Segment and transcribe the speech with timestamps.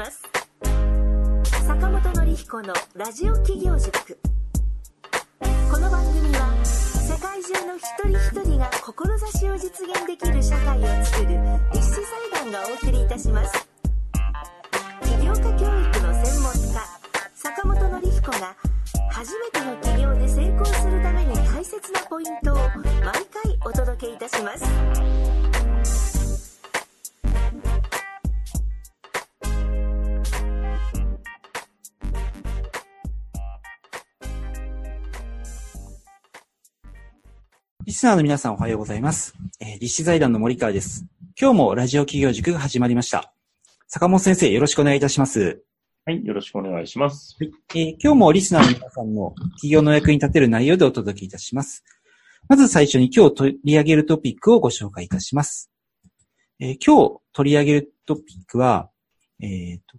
[0.00, 0.22] ます。
[1.66, 4.18] 坂本典彦のラジオ企業塾。
[5.70, 11.38] この番組は世界中の一人一人が志を実現できる社会をつくる
[11.74, 12.00] 立志
[12.32, 13.68] 財団がお送りいたします。
[15.02, 16.80] 起業家教育の専門家
[17.34, 18.56] 坂本典彦が
[19.10, 22.72] 初めての起業で成功するために大切なポイントを毎
[23.26, 25.29] 回お届けいたします。
[37.86, 39.34] リスナーの皆さんおはようございます。
[39.58, 41.06] えー、立志財団の森川です。
[41.40, 43.32] 今日もラジオ企業塾が始まりました。
[43.88, 45.62] 坂本先生、よろしくお願いいたします。
[46.04, 47.38] はい、よろしくお願いします。
[47.40, 51.82] えー今日もリスナーの皆さんの企業の役に立てる内容でお届けいたします。
[52.48, 55.70] まず最初に今日取り上げるトピックをご紹介いたします。
[56.60, 58.90] えー今日取り上げるトピックは、
[59.40, 59.98] えーと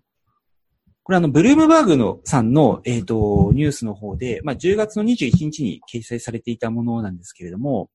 [1.03, 7.89] これあの、ブルームバーグのさんの、えーと、ニュースの方で、まあ、10月の21日に掲載されていたものなんですけれども、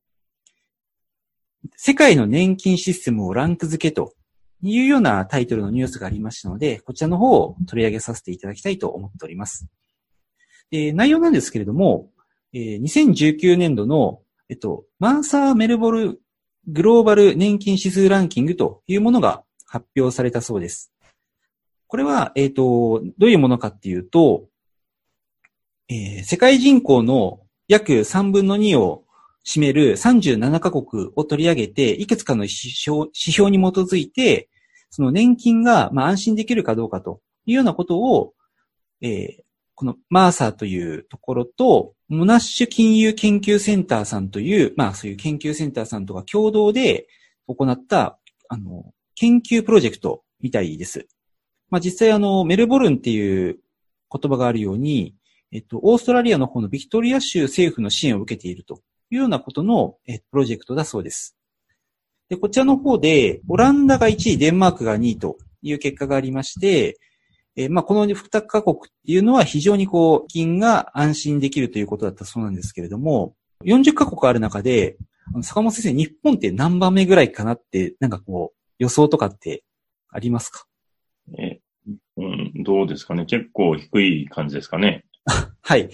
[1.76, 4.14] 世界の年金システムをランク付けと
[4.62, 9.66] いうようなタイトルのニュースがありましたので、こちらの方を取り上げさせていただきたいと思っております。
[10.70, 12.10] で内容なんですけれども、
[12.52, 16.20] えー2019年度の、えっと、マーサー・メルボル
[16.68, 20.92] グローバル年金指数ランキングというものが発表されたそうです。
[21.88, 24.48] これは、えっ、と、どういうものかっていうと、
[25.88, 29.04] えー世界人口の約3分の2を
[29.44, 34.48] 占める37カ国を取り上げて、いくつかの指標指標に基づいて、
[34.90, 38.34] その年金が、まあ、安心できるかどうかというようなことを、
[39.00, 39.46] えー
[39.78, 47.06] このマーサーというところと、モナッシュ金融研究センターさんという、まあそういう研究センターさんとか共同で
[47.46, 51.06] 行った、あの、研究プロジェクトみたいです。
[51.70, 53.58] まあ実際あの、メルボルンっていう
[54.12, 55.14] 言葉があるように、
[55.52, 61.36] えっと、オーストラリアの方のビクトリア州政府の支援を受けているというようなことの、えプロジェクトだそうです。
[62.28, 66.98] で、こちらの方で、オランダが1位、デンマークが2位という結果がありまして、
[67.54, 73.34] えまあ、この2カ国っていうのは非常にこう、金が安心できるということだったそうなんですけれども、
[73.64, 74.96] 40カ国ある中で、
[75.42, 79.64] 坂本先生、日本って何番目ぐらいかなって、なんかこう、予想とかって
[80.10, 80.66] ありますか？
[82.16, 85.04] うん、どうですかね結構低い感じですかね。
[85.62, 85.90] はい。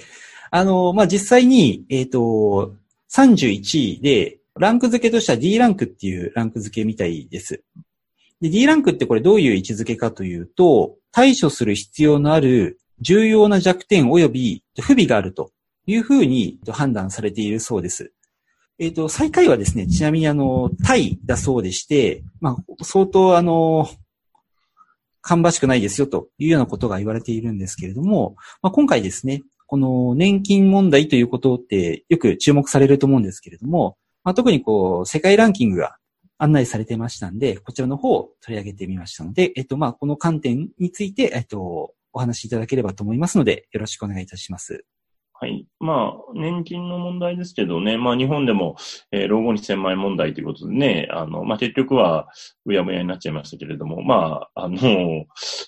[0.50, 2.74] あの、まあ、実際に、えっ、と、
[3.10, 7.62] 31位で、ランク付けとしては D ランクっていうランク付けみたいです。
[8.40, 15.52] で、D ランクってこれどういう位置づけかというと、対処する必要のある重要な弱点及び不備があると
[15.86, 18.12] いうふうに判断されているそうです。
[18.78, 23.88] えっ、と、最下位はですね、ちなみにあの、タイだそうでして、まあ、相当あの、
[25.22, 35.96] 芳しくないですよというようなことが言われているんですけれども、まあ、今回ですね、この年金問題ということってよく注目されると思うんですけれども、まあ、特にこう、世界ランキングが
[36.38, 44.84] 案内されてましたんで、こちらの方を取り上げてみましたので、えっと、まあ、この観点について、えっと、お話しいただければと思いますので、よろしくお願いいたします。
[45.82, 48.76] まあ、年金の問題ですけどね、まあ日本でも、
[49.10, 52.28] えー老後に1000万円問題ということでね、あの、まあ結局は
[52.64, 55.24] うやむやになっちゃいましたけれども、まあ、あの、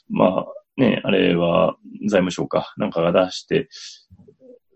[0.09, 3.69] まあね、あれは財務省かなんかが出して、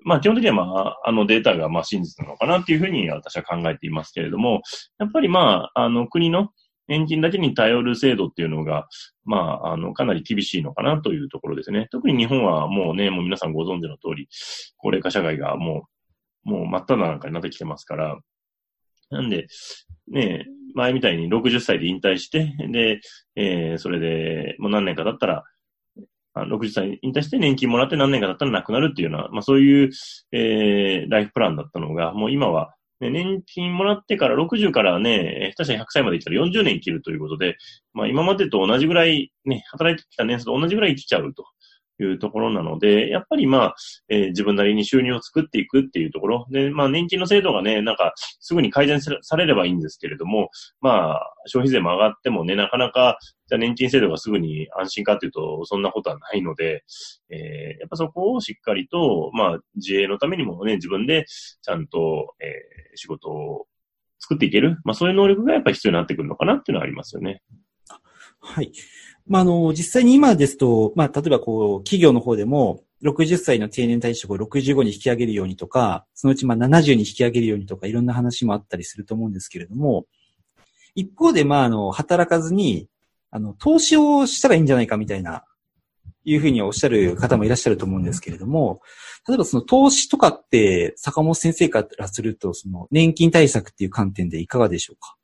[0.04, 4.62] まあ基本的にはまあ、あのデータがまあ真実なのかなっていうふうに私は考えていますけれども、
[4.98, 6.48] やっぱりまあ、あの国の
[6.88, 8.88] 年金だけに頼る制度っていうのが、
[9.24, 11.88] まあ、あの、かなり厳しいのかなというところですね。
[11.92, 14.28] 特に日本はもうね、もう皆さんご存知の通り、
[14.78, 15.84] 高齢化社会がも
[16.46, 18.18] う、もう真っ只中になってきてますから、
[19.10, 19.46] なんで、
[20.10, 23.00] ね、前みたいに60歳で引退して、で、
[23.36, 25.44] えーそれで、もう何年か経ったら、
[26.34, 29.90] 60歳引退して年金もらって何年か経ったら亡くなるっていうような、まあそういう、
[30.32, 37.56] えーライフプランだったのが、もう今は、ね、年金もらってから60からね、下手したら100歳まで行ったら40年生きるということで、
[37.92, 41.44] まあ今までと同じぐらい、ね、働いてきた年数と同じぐらい生きちゃうと。
[42.04, 43.74] いうところなので、やっぱりまあ、
[44.08, 46.46] えー自分なりに収入を作っていくっていうところ。
[46.50, 50.50] で、まあ年金の制度がね、なんかすぐに改善されればいいんですけれども、
[50.80, 53.18] まあ消費税も上がってもね、なかなか、
[53.48, 56.84] じゃあ年金制度がすぐに安心かというと、そんなことはないので、
[57.30, 61.24] えーやっぱそこをしっかりと、まあ自営のためにもね、自分で
[61.62, 63.66] ちゃんと、えー仕事を
[64.18, 64.78] 作っていける。
[64.84, 67.42] まあそういう能力がやっぱ必要になってくるのかなっていうのはありますよね。
[68.40, 68.72] はい。
[69.28, 80.06] まあ、あの、実際に今ですと、まあ、例えばこう、企業の方でも、60歳の定年退職を65に引き上げるようにとか、そのうちまあ70に引き上げるようにとか、いろんな話もあったりすると思うんですけれども、
[80.94, 82.88] 一方で、まあ、あの、働かずに、
[83.30, 85.44] あの、投資をしたらいいんじゃないかみたいな
[86.24, 88.80] いうふうにおっしゃる方もいらっしゃると思うんですけれども、
[89.26, 95.16] 例えばその投資とかって坂本先生からすると、その年金対策っていう観点でいかがでしょうか？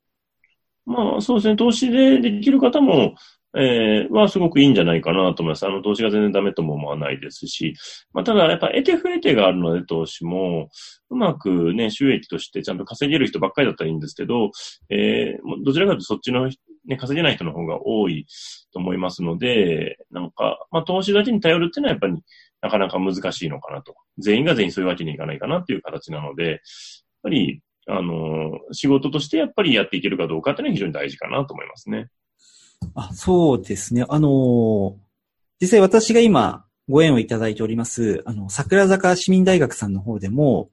[0.87, 3.15] まあそうですね、投資でできる方も、
[3.57, 5.67] えー、はすごくいいんじゃないかなと思います。
[5.67, 7.75] あの、投資が全然ダメとも思わないですし、
[8.13, 10.69] まあ、ただ、やっぱ得手不得手があるので、投資も、
[11.11, 14.51] うまくね、収益としてちゃんと稼げる人ばっかりだったらいいんですけど、
[14.91, 16.51] えー、どちらかというとそっちの、
[16.87, 18.27] ね、稼げない人の方が多い
[18.73, 22.21] と思いますので、なんか、まあ、投資だけに頼るっていうのはやっぱり、
[22.61, 23.95] なかなか難しいのかなと。
[24.19, 26.59] 全員が全員そういうわけにいかないかなっていう形なので、やっ
[27.23, 32.09] ぱり、あの、仕事としてやっぱりやっていけるかどうかっていうのは非常に大事かなと思いますね。
[32.95, 34.05] あ、そうですね。
[34.09, 34.97] あの、
[35.61, 40.71] 実際私が今ご縁をいただいております、あの、桜坂市民大学さんの方でも、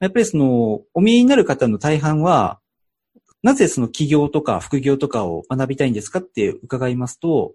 [0.00, 2.60] やっぱりその、お見えになる方の大半は、
[3.42, 7.54] なぜその起業とか副業とかを学びたいんですかって伺いますと、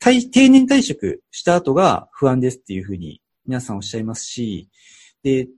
[0.00, 4.68] 定年退職した後が不安ですっていうふうに皆さんおっしゃいますし、
[5.22, 5.48] で、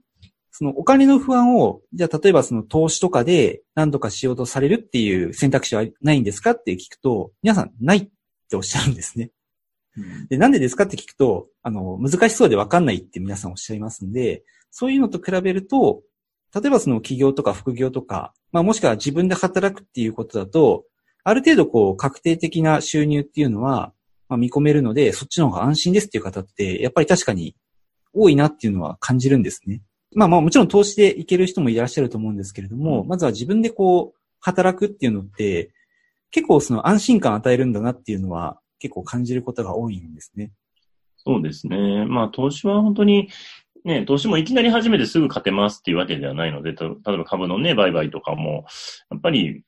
[0.61, 8.09] そのお金の不安を、じゃあ例えばその投資とかで何とかしようとされるっていう選択肢はないんですかって聞くと、皆さんないっ
[8.47, 9.31] ておっしゃるんですね。
[10.29, 16.03] で、なんでですかって聞くと、あの、難しそうでわかんないって皆さんおっしゃいますんで、そういうのと比べると、
[16.53, 20.85] 例えばその企業とか副業とか、まあもしくは自分で働くっていうことだと、
[21.23, 23.93] ある程度こう確定的な収入っていうのは、
[24.29, 27.55] まあ、見込めるので、そっちの方が安心ですっていう方って、やっぱり確かに
[28.13, 29.81] 多いなっていうのは感じるんですね。
[30.13, 35.71] まあまあもちろん投資でいける人もいらっしゃると思うんですけれども、うん、まずは自分でこう、働くっていうのって、
[36.31, 40.51] 結構その安心感を与えるんだなっていうのは結構感じることが多いんですね。
[41.17, 42.05] そうですね。
[42.05, 43.29] まあ投資は本当に、
[43.85, 48.65] ね、投資もいきなり始めてすぐ勝てますっていうわけではないので、例えば株のね、売買とかも、
[49.11, 49.63] やっぱり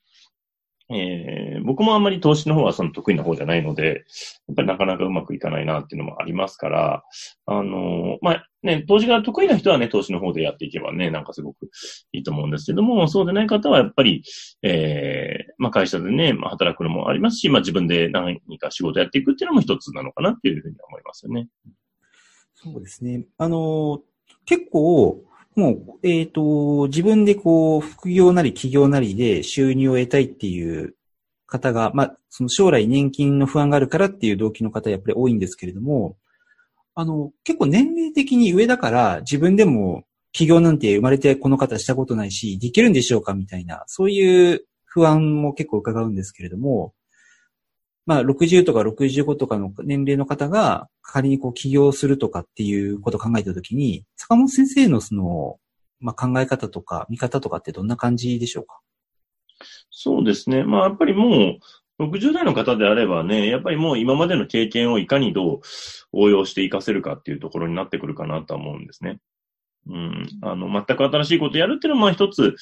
[0.89, 4.05] えー、僕もあんまり投資の方はその得意な方じゃないので、
[4.47, 7.03] やっぱりなかなかうまくいかないなっていうのもありますから、
[7.45, 11.69] あのー、まあ、ね、投資が得意な人はね、投資の方でやっていけばね、なんかすごく
[12.11, 14.23] いいと思うんですけども、そうでない方はやっぱり、
[14.61, 21.47] えー、まあ会社でね、まあ働くのもありますし、まあ自分で何か仕事やっていくっていうのも一つなのかなっていうふうに思いますよね。
[22.53, 23.25] そうですね。
[23.37, 23.99] あのー、
[24.45, 25.23] 結構、
[25.55, 30.95] もう、えっ、ー、と、自分でこう、副業なり企業なりで収入を得たいっていう
[31.45, 36.17] 方が、まあ、その将来年金の不安があるからっていう動機の方やっぱり多いんですけれども、
[36.95, 46.93] あの、結構年齢的に上だから自分でも企業なんて生まれてこの方したことないし、できるんでしょうかみたいな、そういう不安も結構伺うんですけれども、
[48.05, 55.57] まあ、60とか65とかの年齢の方が仮にこう起業するとかっていうことを考えたときに、坂本先生のその、
[55.99, 58.79] まあ、考え方とか見方とかってどんな感じでしょうか？
[59.89, 60.63] そうですね。
[60.63, 61.59] まあ、やっぱりも
[61.99, 65.61] う、60代の方であればね、やっぱりもう今までの経験をいかにどう
[66.11, 69.19] 応用して活かせるかっていうところになってくるかなと思うんですね。
[69.87, 70.27] うん。
[70.41, 72.55] あの、全く新しいことやるっていうのは、まあ一つ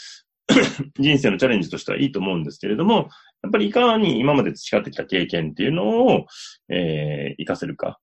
[0.99, 3.09] 人生のチャレンジとしてはいいと思うんですけれども、
[3.43, 6.25] やっぱりいかに今まで培ってきた経験っていうのを、
[6.69, 7.99] えー、活かせるか。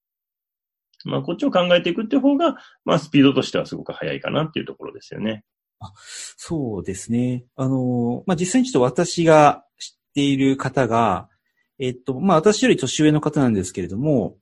[1.05, 5.45] まあ、こっちを考えていくっていう方が、まあ、スピードとしてはすごく早いかなっていうところですよね。
[5.81, 5.93] あ
[6.37, 7.45] そうですね。
[7.57, 11.29] あの、まあ、実際にちょっと私が知っている方が、
[11.79, 14.37] えっと、まあ、私より年上の方なんですけれども、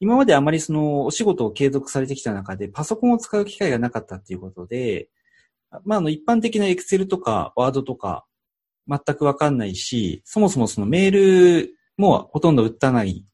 [0.00, 5.08] 今まであまりそのお仕事を継続されてきた中でパソコンを使う機会がなかったっていうことで、
[5.84, 8.24] まあ、あの、一般的なエクセルとかワードとか
[8.88, 13.24] 全くわかんないし、そもそもそのメールもほとんど打たない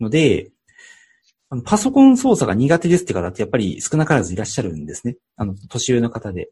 [0.00, 0.50] ので、
[1.48, 5.16] あのパソコン操作が苦手ですって方ってやっぱり少なからずいらっしゃるんですね。
[5.36, 6.50] あの、年上の方で。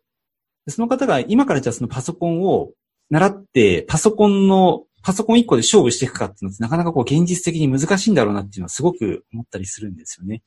[0.68, 2.70] その方が今からじゃあそのパソコンを
[3.10, 10.42] 習って、パソコンの、パソコン1個で勝負していくかっていうのってなかなかこう現実的に難しいんだろうなっていうのはすごく思ったりするんですよね。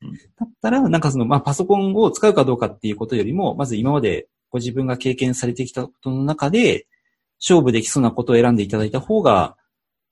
[0.00, 6.86] だったら、なんかその、まあ、パソコンを使うかどうかっていうことよりも、まず今までご自分が経験されてきたことの中で、
[7.40, 9.56] 勝負できそうなことを選んでいただいた方が、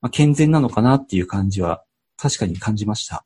[0.00, 1.82] まあ、健全なのかなっていう感じは、
[2.16, 3.24] 確かに感じました。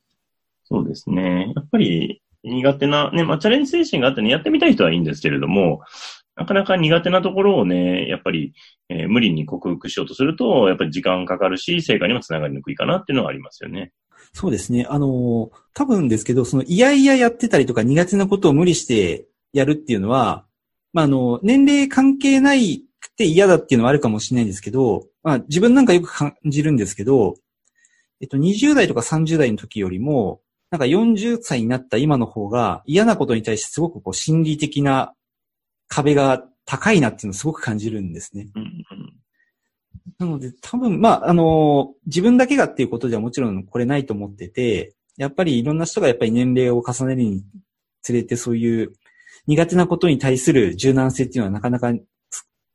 [0.65, 1.53] そうですね。
[1.55, 5.83] やっぱり、苦手な、ね、まあ、チャレンジ精神があってね、やってみたい人はいいんですけれども、
[6.37, 8.55] なかなか苦手なところをね、やっぱり、
[8.89, 13.93] えー、無理に克服しようとすると、やっぱり時間かかるし、成果にもつながりにくいかなっていうのはありますよね。
[14.33, 14.87] そうですね。
[14.89, 20.45] あの、多分ですけど、その、いやいややってたりとか苦手なことを無理してやるっていうのは、
[20.93, 27.35] まあ、あの、年齢関係ないくて嫌だっていうのはあるかもしれないんですけど、まあ、自分なんかよく感じるんですけど、
[28.21, 35.15] えっと、20代とか30代の時よりも、なんか40歳になった今の方が嫌なことに対してすごくこう心理的な
[35.89, 38.49] 壁が高いなっていうのをすごく感じるんですね。
[38.55, 39.00] うんうん
[40.19, 47.45] なので、多分、まあ、あの、自分だけがっていうことではもちろんこれないと思ってて、やっぱりいろんな人がやっぱり年齢を重ねるに
[48.03, 48.93] つれてそういう
[49.47, 51.93] 苦手なことに対する柔軟性っていうのはなかなか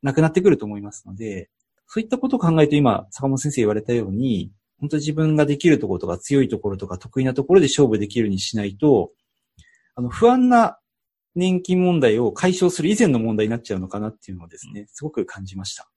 [0.02, 1.50] なくなってくると思いますので、
[1.86, 9.10] そういったことを考えると今、坂本先生言われたように、本当自分ができるところとか強いところとか得意なところで勝負できるにしないと、
[9.94, 10.78] あの、不安な
[11.34, 15.88] 年金問題を解消する以前の問題になっちゃうのかなっていうのをですね、すごく感じました。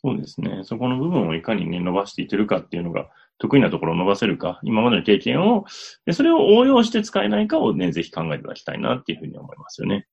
[0.00, 0.60] そうですね。
[0.62, 5.64] そこの部分をいかにね、伸ばしていけるかっていうのが、得意なところを伸ばせるか、今までの経験を、
[6.06, 10.06] でそれを応用して使えないかをね、ぜひ考えていただきたいなっていうふうに思いますよね。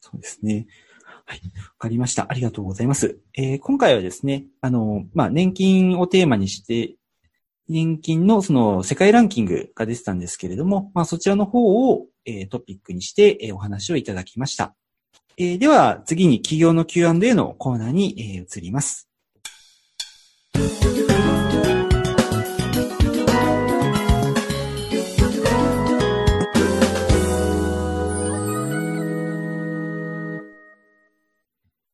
[0.00, 0.66] そうですね。
[1.24, 1.38] はい。
[1.38, 2.26] わかりました。
[2.28, 3.20] ありがとうございます。
[3.34, 6.96] えー今回はですね、あの、まあ、年金をテーマにして、
[7.68, 14.74] 年金のその世界ランキングが出てたんですけれども、まあ、そちらの方を、えートピックにして、えーお話をいただきました。
[15.36, 19.11] えーでは、次に企業の Q&A のコーナーに、えー移ります。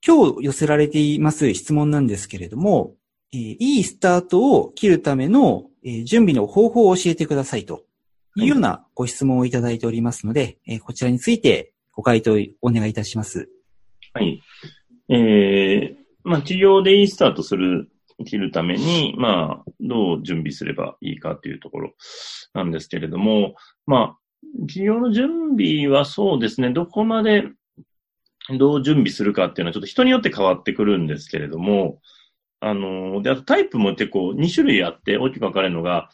[0.09, 2.95] 今日寄せられています質問なんですけれども、
[3.33, 7.85] えーいいスタートを切るための、えー準備の方法を教えてくださいと
[8.37, 13.49] いうようなご質問をいただいておりますので、えーこちらについてご回答お願いいたします。
[14.13, 14.41] はい。
[15.09, 17.91] えー、まあ、企業でいいスタートする、
[18.25, 21.93] 切るために、まあ、どう準備すればいいかというところ
[22.55, 23.55] なんですけれども、
[23.87, 24.19] まあ、
[24.67, 27.45] 企業の準備はそうですね、どこまで
[28.57, 32.01] どう準備するかっていうのはちょっと人によって変わってくるんですけれども、
[32.61, 36.11] あの、で、あとタイプも結構2種類あって大きく分かれるのが、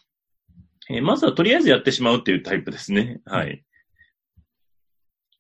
[0.90, 3.23] えーまずはとりあえずやってしまうっていうタイプですね。
[3.25, 3.64] はい。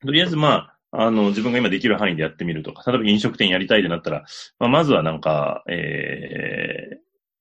[0.00, 4.24] とりあえずまあ、あの、自分が今できる範囲でやってみるとか、例えば飲食店やりたいってなったら、
[4.58, 6.88] まあ、まずはなんか、え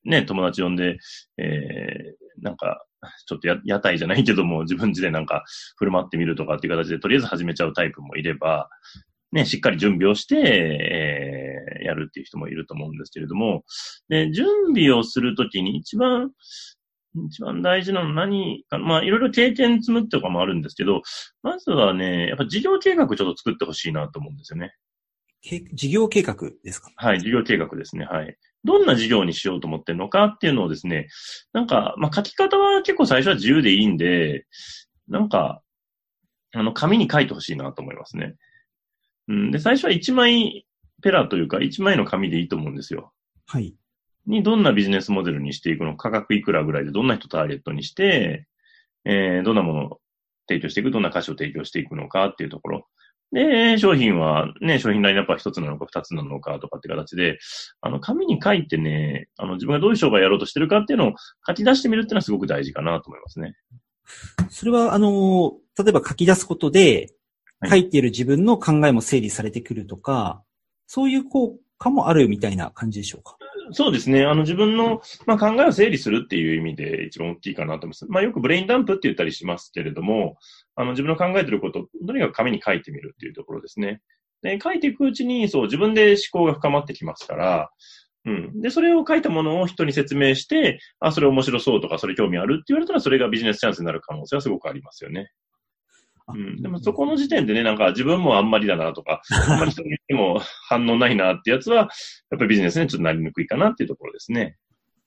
[0.05, 0.98] ー、ね、友達呼んで、
[1.38, 2.83] えー、なんか、
[3.27, 5.43] ちょっとや屋台じゃないけども、自分家でなんか
[5.77, 8.69] 振る舞ってみるとかっていう形で、とりあえず始めちゃうタイプもいれば、
[9.31, 10.36] ね、しっかり準備をして、
[11.79, 13.63] えー、やるっていう人もいると思うんですけれども、
[14.10, 16.31] で、準備をするときに一番、
[17.27, 21.01] 一番大事なのは何か、まあ、いろいろ経験積むってとかもあるんですけど、
[21.43, 24.74] まずはね、やっぱ事業計画ちょっと作ってほしいなと思うんですよね。
[25.41, 26.91] け事業計画ですか？
[26.96, 28.05] はい、事業計画ですね。
[28.05, 28.38] はい。
[28.63, 31.10] どんな事業にしようと思ってるのかっていうのをですね、
[31.51, 34.46] なんか、まあ、書き方は結構最初は自由でいいんで、
[35.10, 35.62] なんか、
[36.53, 38.36] あの、紙に書いてほしいなと思いますね。
[39.27, 39.51] うん。
[39.51, 40.65] で、最初は1枚
[41.01, 43.12] ペラというか、1枚の紙でいいと思うんですよ。
[43.46, 43.75] はい。
[44.27, 48.47] にどんなビジネスモデルにしていくのか、価格いくらぐらいでどんな人ターゲットにして、
[49.05, 49.99] えー、どんなものを
[50.47, 52.87] 提供していく、どんな価値を提供していくのかっていうところ。
[53.31, 57.39] で、商品はね、商品ラインナップは一つなのか二つなのかとかって形で、
[57.81, 61.13] あの、紙に書いてね、あの、自分がどういう商売やろうとしてるかっていうのを
[61.47, 63.55] 書き出してみるっていうのはすごく大事かなと思いますね。
[64.49, 67.09] それは、あの、例えば書き出すことで、はい
[67.65, 70.43] 書いている自分の考えも整理されてくるとか、
[70.85, 73.37] そういう効果もあるみたいな感じでしょうか？
[73.72, 74.25] そうですね。
[74.25, 78.05] あの、自分の、まあ、考えを整理するっていう意味で一番大きいかなと思います。
[78.08, 80.38] まあ、よくブレインダンプって言ったりしますけれども、
[80.75, 84.01] あの、自分の考えてることをとにかく紙に書いてみるっていうところですね。
[84.41, 87.70] で、書いていくうちに、そう、自分で思考が深まってきますから、
[88.25, 88.62] うん。
[88.62, 95.32] で、それを書いたものを人に説明して、あ、それ面白そうとか、それ興味あるって言われたら、それがビジネスチャンスになる可能性はすごくありますよね。
[96.27, 96.61] あうん。
[96.61, 101.89] でも、そこの時点でね、なんか自分もあんまりだなとか、 あんまり人にも反応ないなってやつは、やっ
[102.29, 104.57] ぱりビジネスにちょっとなりにくいかなっていうところですね。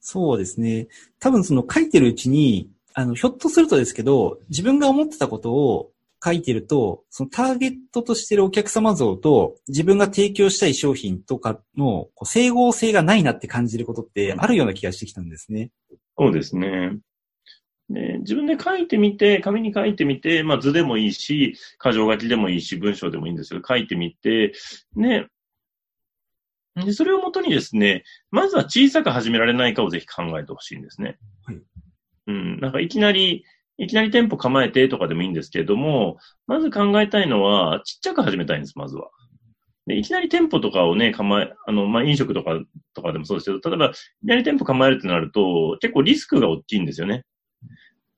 [0.01, 0.89] そうですね。
[1.19, 5.91] 多分その書いてるうちに、あの、ひょっとするとですけど、自分が思ってたことを
[6.25, 15.71] 書いてると、そのターゲットとしてるお客様像と自分が提供したい商品とかの整合性がないなって感じることってあるような気がしてきたんですね。
[16.19, 16.99] そうですね。
[17.89, 24.53] で、自分で書いてみて、紙に書いてみて、まあ図でもいいし、箇条書きでもいいし、文章でもいいんですけど、書いてみて、
[24.95, 25.29] ね、
[26.85, 31.19] で、それをもとにですね、まずは小さく始められないかをぜひ考えてほしいんですね。
[31.45, 31.61] はい。
[32.27, 33.45] うん、なんかいきなり、
[33.79, 39.11] いきなり店舗構えてとかでもいいんですけれども、まず考えたいのは、ちっちゃく始めたいんです、まずは。
[39.87, 42.59] で、いきなり店舗とかをね、構え、あの、まあ、飲食とか、
[42.93, 47.25] とかでもそうですけど、例えば、いきなり店舗構えるってなると、結構リスクが大きいんですよね。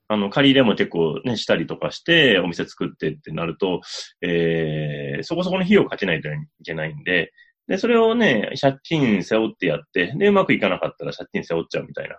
[0.08, 3.82] あの、借り入れも結構ね、したりとかして、お店作ってってなると、
[4.22, 6.32] えー、そこそこの費用をかけないとい
[6.64, 7.32] けないんで、
[7.66, 12.14] で、それをね、借金背負ってやって、で、うまくいかなかったら借金背負っちゃうみたいな。
[12.14, 12.18] っ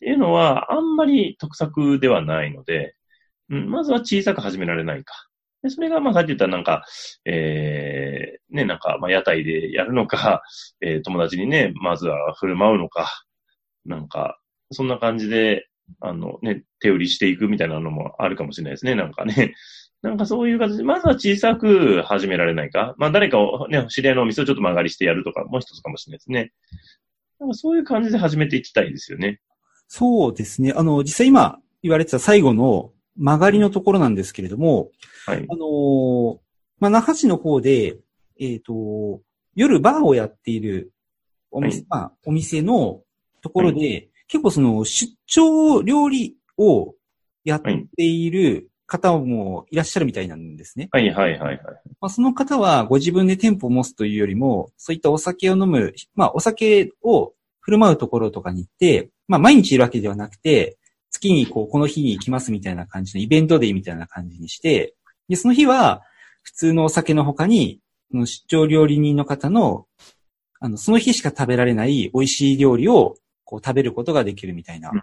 [0.00, 2.94] ていうのは、あんまり得策ではないので、
[3.48, 5.14] うん、まずは小さく始められないか。
[5.62, 6.84] で、それが、まあ、さっき言ったなんか、
[7.24, 10.42] えー、ね、なんか、まあ、屋台でやるのか、
[10.80, 13.08] えー、友達にね、まずは振る舞うのか、
[13.86, 14.38] なんか、
[14.72, 15.66] そんな感じで、
[16.00, 19.54] あのね、手売りしていくみたいなのもあるかもしれないですね、なんかね。
[20.02, 22.94] なんかそういう形で、まずは小さく始められないか。
[22.98, 26.52] まあ誰かをね、知り合いのお店をちょっと曲がりしてやるとかも一つかもしれないですね。
[27.38, 29.40] なんかそういう感じで始めていきたいですよね。
[29.86, 30.72] そうですね。
[30.74, 34.90] あの、実際今言われてた最後の曲がりのところなんですけれども、
[35.26, 35.46] はい。
[35.48, 36.38] あのー
[36.80, 37.96] まあ、那覇市の方で、
[38.40, 39.20] えっ、と、
[39.54, 40.92] 夜バーをやっている
[41.52, 43.02] お店、はいまあ、お店の
[43.42, 46.94] ところで、結構その出張料理を
[47.44, 50.88] やっている方もいらっしゃるみたいなんですね。
[50.90, 51.58] はいはいはいはい。
[52.00, 60.78] まあ、その方はご自分で店舗を持つというよりも、そういったお酒を飲む、まあ、お酒を振る舞うところとかに行って、まあ、毎日いるわけではなくて、
[61.10, 64.94] 月にこう、この日に行きますみたいな感じのイベントデーみたいな感じにして、
[65.28, 66.00] で、その日は、
[66.42, 67.80] 普通のお酒の他に、
[68.14, 69.86] 出張料理人の方の、
[70.58, 73.16] あの、その日しか食べられない美味しい料理を、
[73.52, 74.96] こう、食べることができるみたいな、そ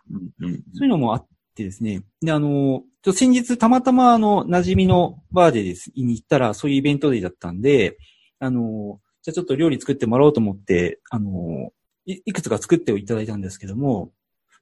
[0.81, 2.01] ういうのもあってですね。
[2.19, 7.99] で、あの、ちょ先日たまたまあの、馴染みのバーでです、に行ったら、そういうイベントデーだったんで、
[8.39, 11.71] あの、じゃあちょっと料理作ってもらおうと思って、あの、
[12.07, 14.11] いいくつか作っていただいたんですけども、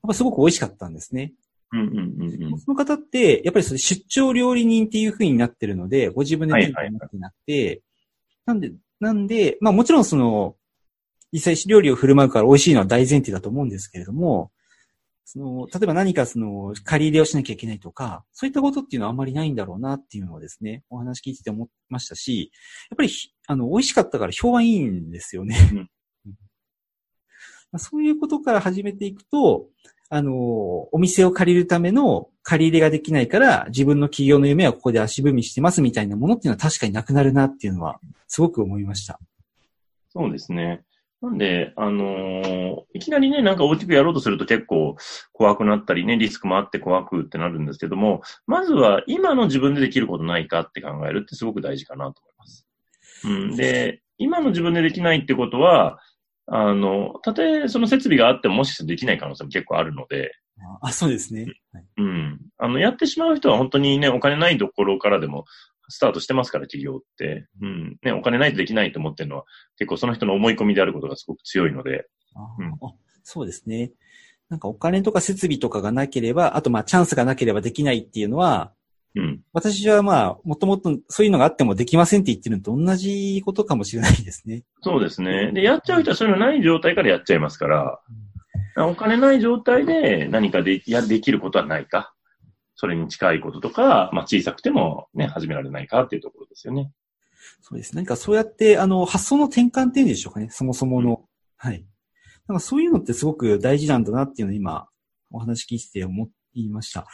[0.03, 1.31] やっぱすごく美味しかったんですね。
[1.71, 2.59] うんうんうんうん。
[2.59, 7.81] その方って、やっぱりそれ出張料理人っていう風になってるので、ご自分ではいはいになってなくて、
[8.45, 10.56] なんで、なんで、まあもちろんその、
[11.37, 14.51] 実際料理を振る舞うから美味しいのは大前提だと思うんですけれども、
[15.23, 22.51] その、例えば何かその、借り入れをしなきゃいけないとか、そういったことっていうのはあんまりないんだろうなっていうのをですね、お話聞いてて思いましたし、
[22.89, 25.57] やっぱりひ、あの、美味しかったから評判いいんですよね。
[25.73, 25.89] うん
[27.71, 29.67] まあそういうことから始めていくと、
[30.09, 30.33] あの、
[30.93, 39.19] お店を借りるための借り入れができないから、自分の企業の夢はここで足踏みしてますみたいなものっていうのは確かになくなるなっていうのは、すごく思いました。
[40.09, 40.83] そうですね。
[41.21, 44.95] なんで、あのーいきなりね、なんか大きくやろうとすると結構
[45.31, 52.67] 怖くなったりね、リスクもあって怖くってなるんですけども、まずは今の自分でできることないかって考えるってすごく大事かなと思います。
[53.25, 53.55] うん。
[53.55, 55.99] で、今の自分でできないってことは、
[56.47, 60.31] あの、たとえその設備があってももしかしたらできない可能性も結構あるので、
[60.81, 61.45] あ、そうですね。
[61.71, 62.39] はいうん。
[62.57, 65.45] あの、やってしまう人は本当にね、お金ないところからでも
[65.89, 67.47] スタートしてますから、企業って。
[67.61, 67.97] うん。
[68.03, 69.45] ね、お金ないとできないと思ってるのは、
[69.77, 73.91] 結構その人の思い込みであることがすごく強いので、あうんあそうですね。
[74.49, 78.73] なんかお金とか設備とかがなければ、あとまあチャンスがなければできないっていうのは、
[79.15, 79.41] うん。
[79.51, 84.63] 私はまあ、もともとそういうのがあってもできませんって言ってるのと同じことかもしれないですね。
[84.81, 85.51] そうですね。
[85.51, 87.99] で、やっちゃう人はそういうのない状態からやっちゃいますから、
[88.85, 92.13] お金ない状態で何かで、や、できることはないか。
[92.79, 96.91] それに近いこととか、まあ小さくてもね、始められないかっていうところですよね。
[97.61, 97.95] そうです。
[97.95, 100.49] 何かそうやって、あの、発想の転換点でしょうかね。
[100.51, 101.25] そもそもの。
[101.57, 101.85] はい。
[102.47, 104.87] なんかそういうのってすごく大事なんだなっていうのを今、
[105.31, 107.07] お話聞いてて思いました。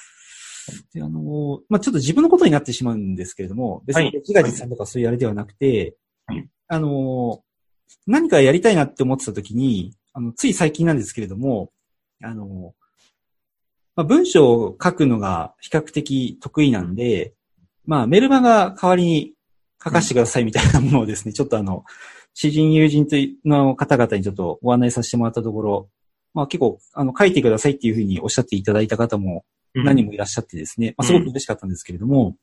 [0.93, 5.95] で、あの、まあ、ちょっと自分のことになってしまうんですけれども、別にはい自画自賛とかそういうあれではなくて、
[6.25, 7.43] はいあの、
[8.07, 11.71] 何かやりたいなって思ってた時に、あの、つい最近なんですけれども、
[12.21, 12.73] あの、
[13.95, 17.33] まあ、文章を書くのが比較的得意なんで、
[17.85, 19.33] まあ、メルマガ代わりに
[19.83, 21.83] 書かせてくださいみたいなものをですね、ちょっとあの、
[22.33, 25.89] 知人友人というの方々にちょっとご案内させてもらったところ、
[26.33, 32.35] まあ結構、あの、書いてくださいっていうふうにおっしゃっていただいた方も何人もいらっしゃってですね、まあすごく嬉しかったんですけれども、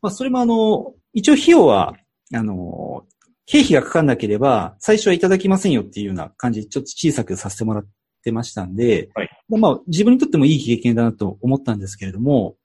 [0.00, 1.96] まあそれもあの、一応費用は、
[2.32, 3.04] あの、
[3.46, 7.86] 経費がかかんなければ、最初はいただきませんよっていうような感じで、ちょっと小さくさせてもらっ
[8.20, 9.30] てましたんで、はい。
[9.48, 12.56] まあ自分にとってもいい経験だなと思ったんですけれども、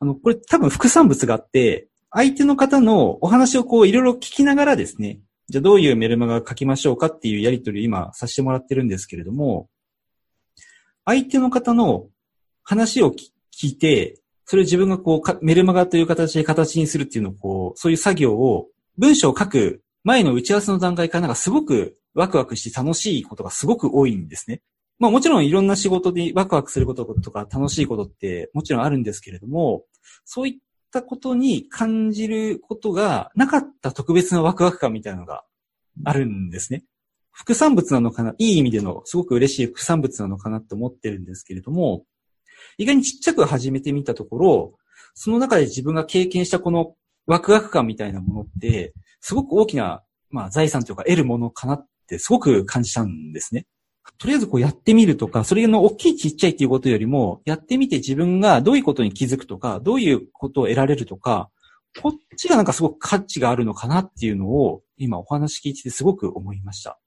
[0.00, 9.68] あの、これ多分副産物があって、相手の方のお話をこういろいろ聞きながらですね、じゃあどういうメルマガ書きましょうかっていうやりとりを今させてもらってるんですけれども、
[11.04, 12.06] 相手の方の
[12.62, 24.62] 話をき聞いて、それを自分がこうか、メルマガという形で形にするっていうのをこう、そういう作業を、文章を書く前の打ち合わせの段階からなんかすごくワクワクして楽しいことがすごく多いんですね。
[24.98, 29.84] まあもちろんいろんな仕事でワクワクすることとか楽しいことってもちろんあるんですけれども、
[30.24, 30.54] そういっ
[30.92, 35.44] たことに感じることがなかった特別なワクワク感みたいなのが
[36.04, 36.84] あるんですね。
[37.32, 42.04] 副産物なのかな、いい意味でのすごく嬉しい副産物なのかなと思ってるんですけれども、
[42.78, 44.74] 意外にちっちゃく始めてみたところ、
[45.14, 46.94] その中で自分が経験したこの
[47.26, 53.66] ワクワク感みたいなものって、すごく大きな、まあ、財産というか得るものかなっってすごく感じたんですね。
[54.18, 61.50] とりあえずこうやってみるとか、それの大きいちっちゃいっていうことよりも、やってみて自分がどういうことに気づくとか、どういうことを得られるとか、
[62.00, 66.98] こっちがなんかすごく価値があるのかなっていうのを、今お話聞いててすごく思いました。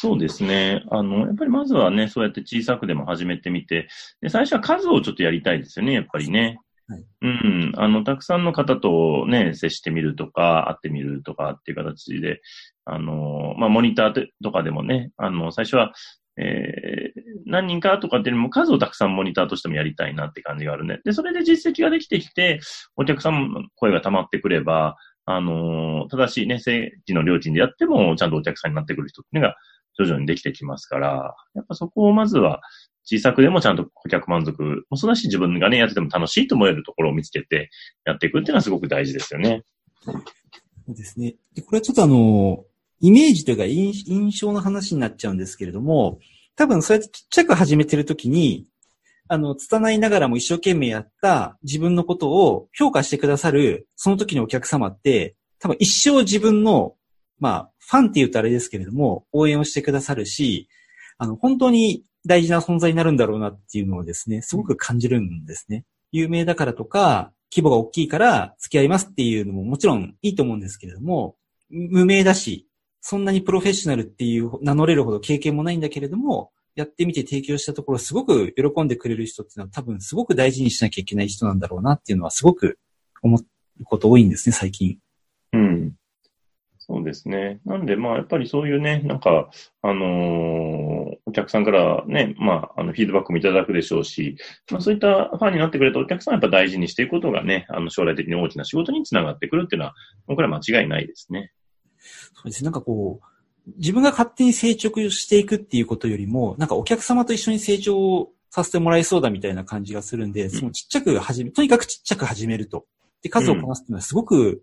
[0.00, 0.84] そうですね。
[0.90, 3.88] あの、やっぱりまずはね、そうやって小さくでも始めてみて、
[4.20, 6.60] で最初は数をちょっとやりたいですよね、やっぱりね。
[6.88, 7.72] はいうん。
[7.76, 12.40] あの、たくさんの方とね、接してみるとか、会ってみるとかっていう形で、
[12.84, 15.92] あの、まあ、モニターとかでもね、あの、最初は、
[16.38, 21.00] えー、何人かとかっていうのも数をたくさんモニターとしてもやりたいなって感じがあるね。
[21.04, 22.60] で、それで実績ができてきて、
[22.96, 29.56] お客さんの声が溜まってくれば、あのー、正しいね、政治の料金でやっても、ちゃんとお客さんになってくる人っていうのが
[29.98, 32.60] 徐々にできてきますから、やっぱそこをまずは
[33.08, 37.70] 小さくでもちゃんと顧客満足もそうだし、自分がね、やってても楽しいと思えるところを見つけて
[38.04, 39.62] やっていくっていうのはすごく大事ですよね。
[40.04, 41.36] そうですね。
[41.54, 42.64] で、これはちょっとあの、
[43.00, 46.18] イメージというか印象の話になっちゃうんですけれども、
[46.56, 48.66] 多分そうやってちっちゃく始めてるときに、
[49.28, 56.94] あの、拙いながらも一生懸命やった自分のことを評価してくださる、その時のお客様って、多分一生自分の、
[57.38, 60.68] まあ、ファンって言うとあれですけれども、応援をしてくださるし、
[61.18, 65.84] あの、本当に大事な存在になるんだろうなっていうのをですね、すごく感じるんですね。
[66.12, 71.36] 有名だからとか、規模が大きいから付き合いますっていうのももちろんいいと思うんですけれども、
[71.70, 72.68] 無名だし、
[73.00, 82.78] そんなにプロフェッショナルっていう名乗れるほど経験もないんだけれども、やってみて提供したところすごく喜んでくれる人っていうのは多分すごく大事にしなきゃいけない人なんだろうなっていうのはすごく
[83.22, 84.98] 思うこと多いんですね、最近。
[85.52, 85.94] うん。
[86.78, 87.60] そうですね。
[87.64, 89.50] なんで、まあ、やっぱりそういうね、なんか、
[89.82, 94.36] あのー、お客さんからね、まあ、あの、フィードバックもいただくでしょうし、
[94.70, 99.94] まあ、そういったファンになってくれたお客さんはやっぱ大事にしていくことがね、あの、将来的に大きな仕事につながってくるっていうのは、
[100.28, 101.52] これは間違いないですね。
[101.98, 102.66] そうですね。
[102.66, 112.86] なんかこう、自分が勝手に成長していくっていうことよりも、なんかお客様と一緒に成長させてもらえそうだみたいな感じがするんで、そのちっちゃく始め、とにかくちっちゃく始めると。
[113.22, 114.62] で、数をこなすっていうのはすごく、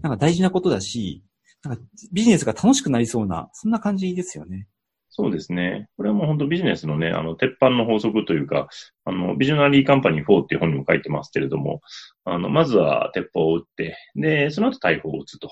[0.00, 1.24] なんか大事なことだし、
[1.64, 4.68] なんかビジネスが楽しくなりそうな、そんな感じですよね。
[5.14, 5.90] そうですね。
[5.98, 8.68] これはもう本当ビジネスのね、あの、鉄板の法則というか、
[9.04, 11.82] あの、ビジョナリーカンパニー4っていう本にも書いてますけれども、
[12.24, 15.50] あの、まずは鉄砲を撃って、で、その後大砲を撃つと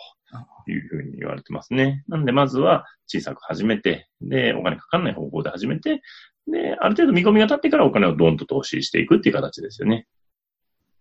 [0.66, 2.04] いうふうに言われてますね。
[2.08, 6.00] なんで、まずは小さく始めて、で、お金かかんない方法で始めて、
[6.46, 10.06] で、ある程度見込みが立ってからお金をドンと投資していくっていう形ですよね。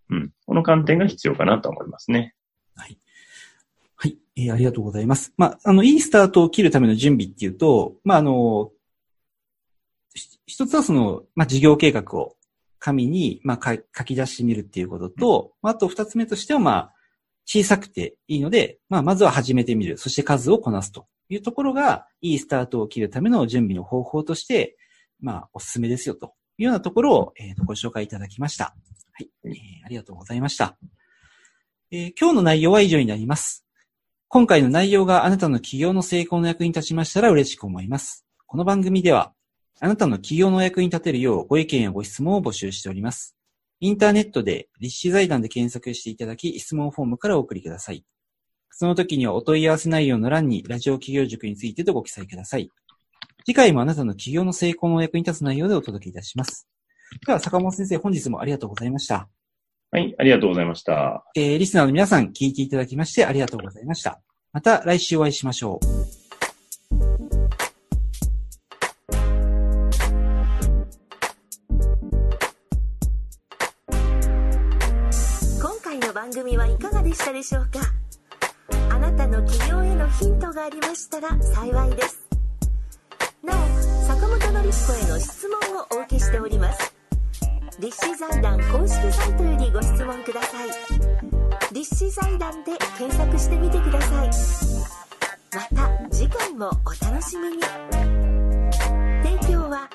[0.09, 0.31] うん。
[0.45, 2.33] この観点が必要かなと思いますね。
[2.75, 2.97] はい。
[4.01, 4.17] はい。
[4.37, 5.33] えー、ありがとうございます。
[5.35, 8.71] まあ、あの、いいスタートを切るための準備っていうと、まあ、あの、
[10.45, 12.37] 一つはその、まあ、事業計画を
[12.79, 16.93] 紙に、まあ、書き出してみるっていうことと、うん、あと二つ目としては、まあ、
[17.45, 19.97] 小さくていいので、まあ、まずは始めてみる。
[19.97, 24.77] そして数をこなすというところが、いいスタートを切るための準備の方法として、
[25.19, 28.75] まあ、おすすめですよというようなところを、えー、ご紹介いただきました。
[29.11, 29.51] はい、えー。
[29.85, 30.77] ありがとうございました。
[31.91, 33.65] えー、今日の内容は以上になります。
[34.31, 38.27] 今回の内容があなたの企業の成功の役に立ちましたら嬉しく思います。
[38.45, 39.33] この番組では、
[39.79, 43.35] あなたの企業の役に立てるようご意見やご質問を募集しております。
[43.79, 48.05] インターネットで立志財団で検索していただき、質問フォームからお送りください。
[48.69, 52.69] その時にはお問い合わせ内容の欄にラジオ企業塾についてとご記載ください。
[53.47, 56.67] 次回もあなたの企業の成功の役に立つ内容でお届けいたします。
[57.25, 59.27] では、坂本先生、本日もありがとうございました。
[59.91, 61.23] はい、ありがとうございました。
[61.35, 64.21] えー、リスナーの皆さん、聞いていただきましてありがとうございました。
[64.53, 65.85] また来週お会いしましょう。
[75.59, 77.79] 今回の番組はいかがでしたでしょうか？
[78.91, 82.27] あなたの企業へのヒントがありましたら幸いです
[83.43, 83.57] なお
[84.07, 86.93] 坂本典彦への質問をお受けしております
[87.79, 90.69] 立志財団公式サイトよりご質問ください。
[91.73, 94.29] 立志財団で検索してみてください。
[95.55, 97.63] また次回もお楽しみに。
[99.23, 99.89] 提供は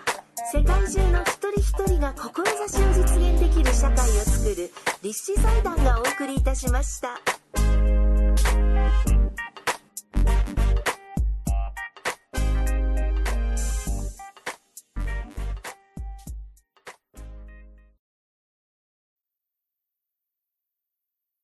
[0.51, 4.71] 世界中の一人一人が志を実現できる社会を作る
[5.03, 7.21] 立志財団がお送りいたしました。